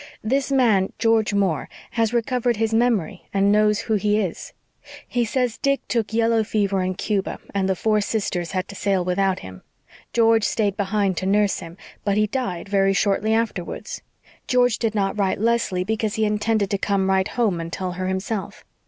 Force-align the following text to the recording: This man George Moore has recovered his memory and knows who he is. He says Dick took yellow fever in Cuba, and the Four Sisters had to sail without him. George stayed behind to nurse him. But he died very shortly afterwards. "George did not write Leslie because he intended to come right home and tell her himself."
This 0.23 0.51
man 0.51 0.91
George 0.97 1.31
Moore 1.31 1.69
has 1.91 2.11
recovered 2.11 2.57
his 2.57 2.73
memory 2.73 3.25
and 3.35 3.51
knows 3.51 3.81
who 3.81 3.93
he 3.93 4.19
is. 4.19 4.51
He 5.07 5.23
says 5.25 5.59
Dick 5.59 5.87
took 5.87 6.11
yellow 6.11 6.43
fever 6.43 6.81
in 6.81 6.95
Cuba, 6.95 7.37
and 7.53 7.69
the 7.69 7.75
Four 7.75 8.01
Sisters 8.01 8.53
had 8.53 8.67
to 8.69 8.73
sail 8.75 9.05
without 9.05 9.41
him. 9.41 9.61
George 10.11 10.43
stayed 10.43 10.75
behind 10.75 11.17
to 11.17 11.27
nurse 11.27 11.59
him. 11.59 11.77
But 12.03 12.17
he 12.17 12.25
died 12.25 12.67
very 12.67 12.93
shortly 12.93 13.31
afterwards. 13.35 14.01
"George 14.47 14.79
did 14.79 14.95
not 14.95 15.19
write 15.19 15.39
Leslie 15.39 15.83
because 15.83 16.15
he 16.15 16.25
intended 16.25 16.71
to 16.71 16.79
come 16.79 17.07
right 17.07 17.27
home 17.27 17.61
and 17.61 17.71
tell 17.71 17.91
her 17.91 18.07
himself." 18.07 18.65